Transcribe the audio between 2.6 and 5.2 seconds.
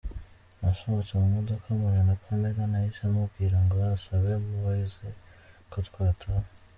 nahise mubwira ngo asabe Mowzey